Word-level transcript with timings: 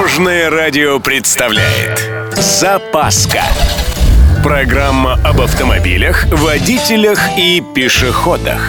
Дорожное 0.00 0.48
радио 0.48 0.98
представляет 0.98 2.10
Запаска 2.34 3.42
Программа 4.42 5.20
об 5.22 5.42
автомобилях, 5.42 6.24
водителях 6.32 7.20
и 7.36 7.62
пешеходах 7.74 8.62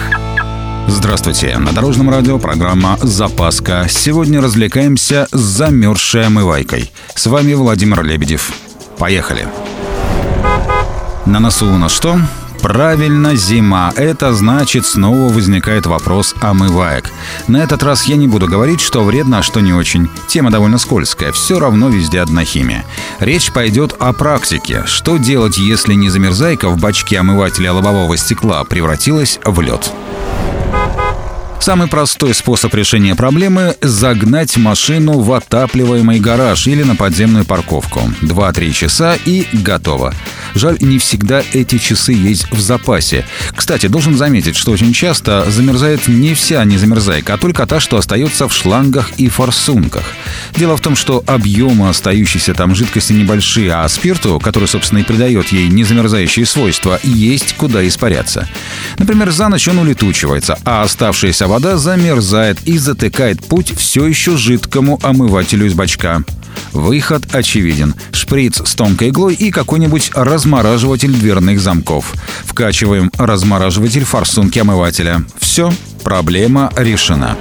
Здравствуйте! 0.88 1.56
На 1.56 1.72
Дорожном 1.72 2.10
радио 2.10 2.38
программа 2.38 2.98
«Запаска». 3.00 3.86
Сегодня 3.88 4.42
развлекаемся 4.42 5.26
с 5.32 5.40
замерзшей 5.40 6.26
омывайкой. 6.26 6.92
С 7.14 7.24
вами 7.24 7.54
Владимир 7.54 8.02
Лебедев. 8.02 8.52
Поехали! 8.98 9.48
На 11.24 11.40
носу 11.40 11.66
у 11.66 11.78
нас 11.78 11.92
что? 11.92 12.18
Правильно, 12.62 13.34
зима. 13.34 13.92
Это 13.96 14.32
значит, 14.32 14.86
снова 14.86 15.32
возникает 15.32 15.86
вопрос 15.86 16.34
омываек. 16.40 17.10
На 17.48 17.56
этот 17.56 17.82
раз 17.82 18.04
я 18.04 18.16
не 18.16 18.28
буду 18.28 18.46
говорить, 18.46 18.80
что 18.80 19.02
вредно, 19.02 19.38
а 19.38 19.42
что 19.42 19.60
не 19.60 19.72
очень. 19.72 20.08
Тема 20.28 20.52
довольно 20.52 20.78
скользкая. 20.78 21.32
Все 21.32 21.58
равно 21.58 21.88
везде 21.88 22.20
одна 22.20 22.44
химия. 22.44 22.84
Речь 23.18 23.52
пойдет 23.52 23.96
о 23.98 24.12
практике. 24.12 24.84
Что 24.86 25.16
делать, 25.16 25.58
если 25.58 25.94
незамерзайка 25.94 26.68
в 26.68 26.78
бачке 26.78 27.18
омывателя 27.18 27.72
лобового 27.72 28.16
стекла 28.16 28.62
превратилась 28.62 29.40
в 29.44 29.60
лед? 29.60 29.90
Самый 31.62 31.86
простой 31.86 32.34
способ 32.34 32.74
решения 32.74 33.14
проблемы– 33.14 33.76
загнать 33.80 34.56
машину 34.56 35.20
в 35.20 35.32
отапливаемый 35.32 36.18
гараж 36.18 36.66
или 36.66 36.82
на 36.82 36.96
подземную 36.96 37.44
парковку. 37.44 38.00
2-3 38.20 38.72
часа 38.72 39.14
и 39.24 39.46
готово. 39.52 40.12
Жаль, 40.56 40.78
не 40.80 40.98
всегда 40.98 41.40
эти 41.52 41.78
часы 41.78 42.14
есть 42.14 42.50
в 42.50 42.60
запасе. 42.60 43.24
Кстати, 43.54 43.86
должен 43.86 44.16
заметить, 44.16 44.56
что 44.56 44.72
очень 44.72 44.92
часто 44.92 45.48
замерзает 45.52 46.08
не 46.08 46.34
вся 46.34 46.64
незамерзайка, 46.64 47.34
а 47.34 47.38
только 47.38 47.64
та, 47.64 47.78
что 47.78 47.96
остается 47.96 48.48
в 48.48 48.52
шлангах 48.52 49.12
и 49.16 49.28
форсунках. 49.28 50.02
Дело 50.56 50.76
в 50.76 50.80
том, 50.80 50.96
что 50.96 51.22
объемы 51.28 51.88
остающейся 51.88 52.54
там 52.54 52.74
жидкости 52.74 53.12
небольшие, 53.12 53.72
а 53.72 53.88
спирту, 53.88 54.40
который, 54.40 54.66
собственно, 54.66 54.98
и 54.98 55.04
придает 55.04 55.52
ей 55.52 55.68
незамерзающие 55.68 56.44
свойства, 56.44 56.98
есть 57.04 57.54
куда 57.54 57.86
испаряться. 57.86 58.48
Например, 59.02 59.32
за 59.32 59.48
ночь 59.48 59.66
он 59.66 59.78
улетучивается, 59.78 60.56
а 60.64 60.82
оставшаяся 60.82 61.48
вода 61.48 61.76
замерзает 61.76 62.58
и 62.64 62.78
затыкает 62.78 63.44
путь 63.44 63.74
все 63.76 64.06
еще 64.06 64.36
жидкому 64.36 65.00
омывателю 65.02 65.66
из 65.66 65.74
бачка. 65.74 66.22
Выход 66.70 67.34
очевиден. 67.34 67.96
Шприц 68.12 68.62
с 68.64 68.76
тонкой 68.76 69.08
иглой 69.08 69.34
и 69.34 69.50
какой-нибудь 69.50 70.12
размораживатель 70.14 71.12
дверных 71.12 71.58
замков. 71.58 72.14
Вкачиваем 72.44 73.10
размораживатель 73.18 74.04
форсунки 74.04 74.60
омывателя. 74.60 75.24
Все, 75.40 75.72
проблема 76.04 76.72
решена. 76.76 77.36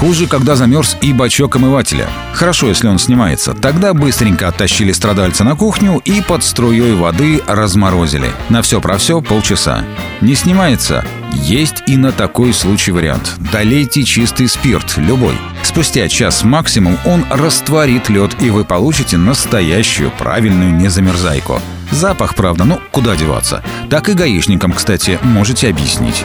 Хуже, 0.00 0.26
когда 0.26 0.56
замерз 0.56 0.96
и 1.02 1.12
бачок 1.12 1.56
омывателя. 1.56 2.08
Хорошо, 2.32 2.68
если 2.68 2.88
он 2.88 2.98
снимается. 2.98 3.52
Тогда 3.52 3.92
быстренько 3.92 4.48
оттащили 4.48 4.92
страдальца 4.92 5.44
на 5.44 5.56
кухню 5.56 6.00
и 6.06 6.22
под 6.22 6.42
струей 6.42 6.94
воды 6.94 7.42
разморозили. 7.46 8.30
На 8.48 8.62
все 8.62 8.80
про 8.80 8.96
все 8.96 9.20
полчаса. 9.20 9.84
Не 10.22 10.34
снимается? 10.34 11.04
Есть 11.34 11.82
и 11.86 11.98
на 11.98 12.12
такой 12.12 12.54
случай 12.54 12.92
вариант. 12.92 13.34
Долейте 13.52 14.02
чистый 14.02 14.48
спирт, 14.48 14.96
любой. 14.96 15.34
Спустя 15.62 16.08
час 16.08 16.44
максимум 16.44 16.96
он 17.04 17.26
растворит 17.28 18.08
лед, 18.08 18.34
и 18.40 18.48
вы 18.48 18.64
получите 18.64 19.18
настоящую 19.18 20.10
правильную 20.12 20.72
незамерзайку. 20.72 21.60
Запах, 21.90 22.34
правда, 22.36 22.64
ну 22.64 22.80
куда 22.90 23.16
деваться. 23.16 23.62
Так 23.90 24.08
и 24.08 24.14
гаишникам, 24.14 24.72
кстати, 24.72 25.18
можете 25.22 25.68
объяснить. 25.68 26.24